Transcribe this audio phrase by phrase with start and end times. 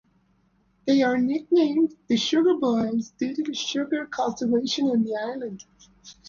[0.87, 5.63] They are nicknamed "The Sugar Boyz" due to the sugar cultivation on the island.